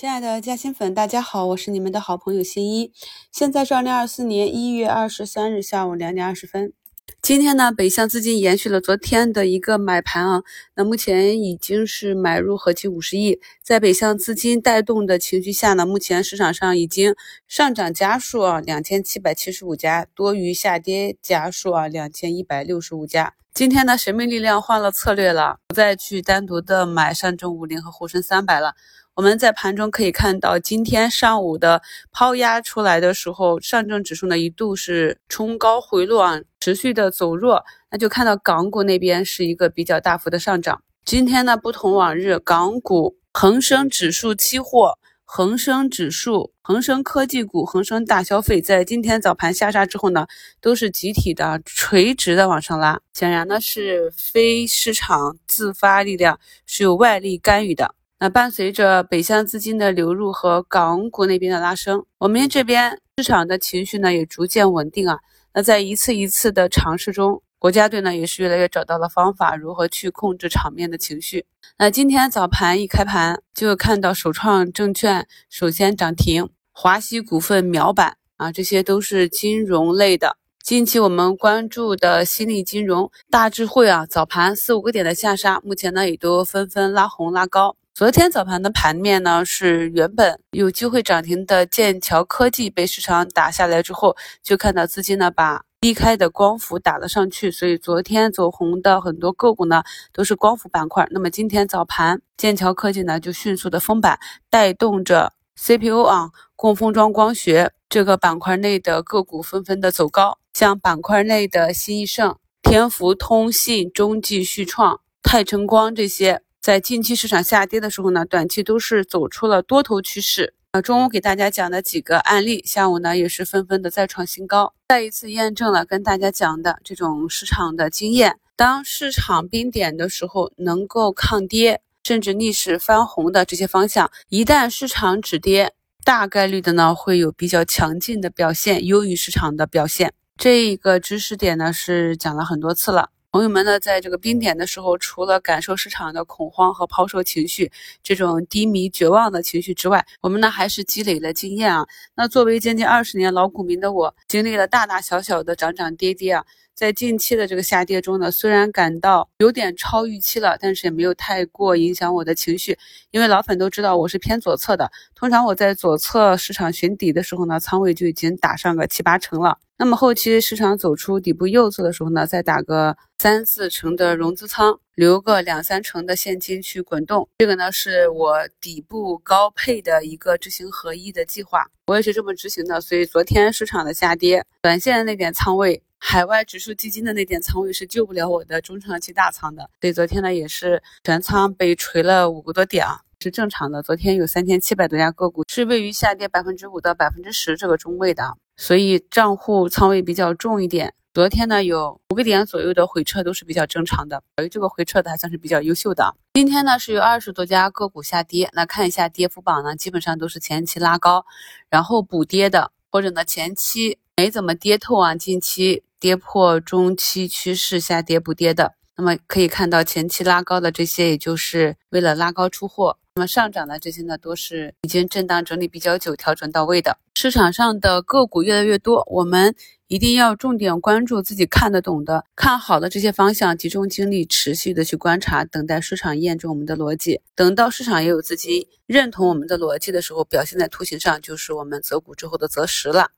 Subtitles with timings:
[0.00, 2.90] 亲爱的嘉兴粉，大家好，我是你们的好朋友新一。
[3.30, 6.72] 现在是二零二四年一月二十三日下午两点二十分。
[7.20, 10.42] 今天呢，北向资金延续了昨天的一个买盘啊，
[10.74, 17.14] 那目前已经是买入合计五十亿，在北向资金带动的情绪下呢，目前市场上已经
[17.46, 23.34] 上涨家数啊两千七百七十五家，多于下跌家数啊两千一百六十五家。
[23.52, 28.74] 今天呢，神秘力量换了策略了，不再去单独的买上证五零和沪深三百了。
[29.16, 40.82] 我们在盘中可以看到，今天上午的抛压出来的时候，上证指数呢一度是冲高回落啊，持续的走弱，那就看到港股那边是一个比较大幅的上涨。
[41.04, 50.26] 今天呢不同往日，港股恒生指数期货、恒生指数、恒生科技股、恒生大消费，在今天早盘下杀之后呢，
[50.62, 57.96] 都是集体的垂直的往上拉，显然呢是非市场自发力量，是有外力干预的。
[58.22, 65.20] 那伴随着北向资金的流入和港股那边的拉升，我们这边市场的情绪呢也逐渐稳定啊。
[65.54, 71.46] 那在一次一次的尝试中，国家队呢也是越来越找到了方法，如何去控制场面的情绪。
[71.78, 80.36] 那今天早盘一开盘就看到首创证券首先涨停，华西股份秒板啊，这些都是金融类的。
[80.62, 87.76] 近期我们关注的新力金融、大智慧啊，早盘四五个点的下杀，目前呢也都纷纷拉红拉高。
[88.00, 99.82] 昨天早盘的盘面呢，是原本有机会涨停的剑桥科技被市场打下来之后，就看到资金呢把低开的光伏打了上去，所以昨天走红的很多个股呢
[100.14, 101.06] 都是光伏板块。
[101.10, 116.40] 那么今天早盘剑桥科技呢就迅速的封板，带动着 CPU 啊供封装光学这个板块内的个股纷纷的走高，像板块内的新易盛、天福通信、中继旭创、泰晨光这些。
[116.62, 120.52] 在近期市场下跌的时候呢，短期都是走出了多头趋势。
[120.72, 128.36] 呃，中午给大家讲的几个案例，下午呢也是纷纷的再创新高，再一次验证了跟大家讲的这种市场的经验。
[128.56, 135.72] 当市场冰点的时候，能够抗跌甚至逆势翻红的这些方向，一旦市场止跌，
[136.04, 140.12] 大概率的呢会有比较强劲的表现，优于市场的表现。
[140.36, 143.08] 这一个知识点呢是讲了很多次了。
[143.32, 147.70] 朋友们呢，在这个冰点的时候，除了感受市场的恐慌和抛售情绪，
[148.02, 151.86] 这种低迷绝望的情绪之外，我们呢还是积累了经验啊。
[152.16, 156.44] 那作为将近二十年老股民的我，经历了大大小小的涨涨跌跌啊。
[156.80, 162.78] 在近期的这个下跌中呢，虽然感到有点超预期了，但是也没有太过影响我的情绪，
[163.10, 164.90] 因为老粉都知道我是偏左侧的。
[165.14, 169.58] 通常我在左侧市场寻底的时候呢，仓位就已经打上个七八成了。
[169.76, 177.28] 那么后期市场走出底部右侧的时候呢，再打个三四成的融资仓，留个两三成的现金去滚动。
[177.40, 182.80] 这个呢是我底部高配的一个执行合一的计划，我也是这么执行的。
[182.80, 185.82] 所以昨天市场的下跌，短线那点仓位。
[186.02, 193.82] 海外指数基金的那点仓位是救不了我的中长期大仓的，所以昨天呢也是全仓被锤了五个多点啊，是正常的。
[193.82, 200.94] 昨天有三千七百多家个股是位于下跌百分之五到百分之十这个中位的，所以账户仓位比较重一点。
[201.12, 206.16] 昨天呢有五个点左右的回撤都是比较正常的，而这个回撤的还算是比较优秀的。
[206.32, 211.26] 今天呢是有二十多家个股下跌，那看一下跌幅榜呢，基本上都是前期拉高
[211.68, 215.84] 然后补跌的，或者呢前期没怎么跌透啊，近期。
[216.00, 222.96] 跌破中期趋势下跌不跌的，那么可以看到前期拉高的这些，也就是为了拉高出货。
[223.14, 226.96] 那么上涨的这些呢，都是已经震荡整理比较久、调整到位的。
[227.14, 229.54] 市场上的个股越来越多，我们
[229.88, 237.20] 一定要重点关注自己看得懂的、看好的这些方向，集中精力持续的去观察，等待市场验证我们的逻辑。
[237.34, 243.10] 等到市场也有资金认同我们的逻辑的时候，表现在图形上就是我们择股之后的择时了。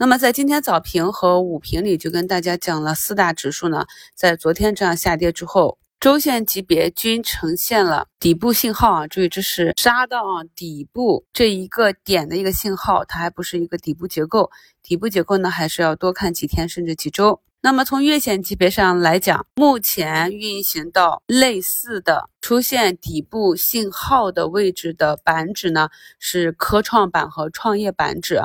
[0.00, 3.84] 那么在今天早评和午评里就跟大家讲了四大指数呢，
[4.14, 14.50] 在昨天这样下跌之后，周线级别均呈现了底部信号啊，注意这是杀到啊底部这一个点的一个信号，它还不是一个底部结构，
[14.82, 17.42] 底部结构呢还是要多看几天甚至几周。
[17.60, 28.40] 那么从月线级别上来讲，目前运行到类似的出现底部信号的位置的板指呢，是科创板和创业板指。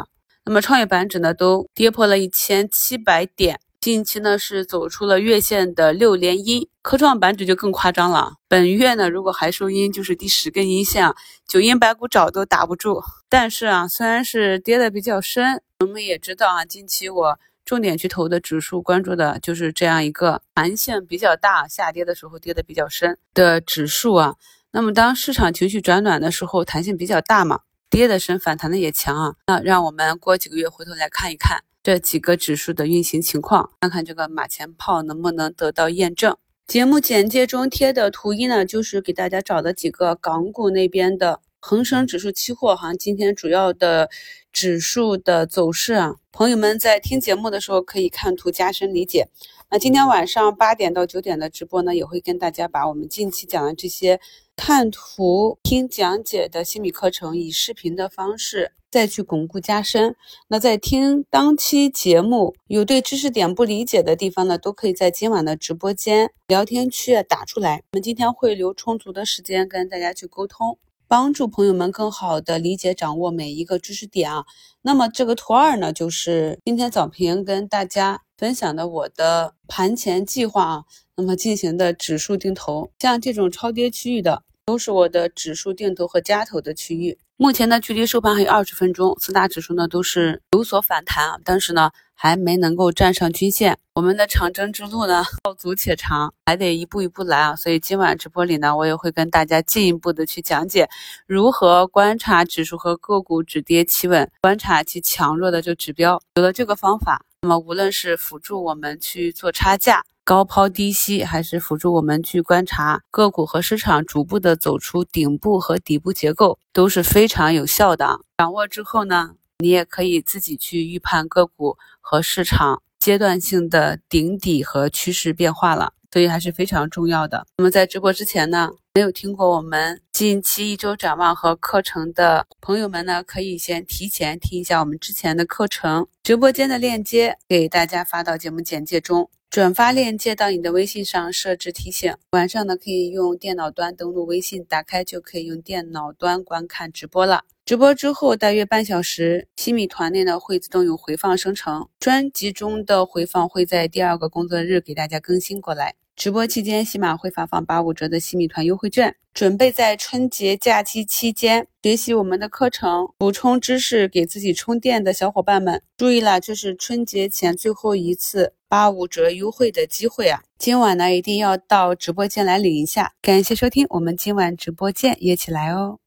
[0.48, 8.36] 那么创业板指呢都跌破了一千七百点，近期呢是走出了月线的六连阴，科创板指就更夸张了。
[8.48, 11.16] 本月呢如果还收阴，就是第十根阴线啊，
[11.48, 13.02] 九阴白骨爪都打不住。
[13.28, 24.36] 但是啊，虽然是跌的比较深，我们也知道啊，近期我重点去投的指数，关注的就是这样一个弹性比较大、下跌的时候跌的比较深的指数啊。
[24.70, 27.62] 那么当市场情绪转暖的时候，弹性比较大嘛。
[27.96, 29.36] 跌的深，反弹的也强啊。
[29.48, 36.36] 那让我们过几个月回头来看一看这几个指数的运行情况，看看这个马前炮能不能得到验证。
[36.68, 41.40] 节目简介中贴的图一呢，就是给大家找的几个港股那边的。
[41.62, 44.08] 恒生指数期货哈，今天主要的
[44.52, 49.30] 指数的走势啊，朋友们在听节目的时候可以看图加深理解。
[49.72, 54.20] 那今天晚上八点到九点的直播呢，也会跟大家把我们近期讲的这些
[54.56, 60.16] 看图听讲解的心理课程，以视频的方式再去巩固加深。
[60.48, 70.78] 那在听当期节目有对知识点不理解的地方呢，都可以在今晚的直播间聊天区打出来，我们今天会留充足的时间跟大家去沟通。
[71.08, 74.44] 帮助朋友们更好的理解掌握每一个知识点啊。
[74.82, 80.84] 那么这个图二呢，就是今天早评跟大家分享的我的盘前计划啊。
[81.16, 87.18] 那么进行的指数定投，像这种超跌区域的，都是我的指数定投和加投的区域。
[87.38, 91.92] 目前呢，距离收盘还有二十分钟，四大指数呢都是有所反弹啊，但是呢。
[92.18, 97.56] 还没能够站上均线，我们的长征之路呢，道阻且长，还得一步一步来啊。
[97.56, 100.90] 所以今晚直播里呢，我也会跟大家进一步的去讲解
[101.26, 106.22] 如何观察指数和个股止跌企稳，观察其强弱的这指标。
[106.36, 118.20] 有了这个方法，那么无论是辅助我们去做差价、高抛低吸，还是辅助我们去观察个股和市场逐步的走出顶部和底部结构，都是非常有效的。
[118.40, 119.36] 掌握之后呢？
[119.60, 127.46] 你也可以自己去预判个股和市场阶段性的顶底和趋势变化了，所以还是非常重要的。
[127.56, 142.12] 那么在直播之前呢，没有听过我们近期一周展望和课程的朋友们呢，可以先提前听一下我们之前的课程直播间的链接，给大家发到节目简介中，转发链接到你的微信上，设置提醒。
[142.32, 147.44] 晚上呢，可以用电脑端登录微信，打开就可以用电脑端观看直播了。
[147.66, 155.96] 直播之后大约半小时，西米团内呢会自动有回放生成，专辑中的回放会在第二个工作日给大家更新过来。
[156.16, 170.44] 直播期间，喜马会发放八五折的西米团优惠券，准备在春节假期期间学习我们的课程，补充知识，给自己充电的小伙伴们注意了，这是春节前最后一次八五折优惠的机会啊！
[170.60, 173.14] 今晚呢一定要到直播间来领一下。
[173.20, 175.98] 感谢收听，我们今晚直播间约起来哦。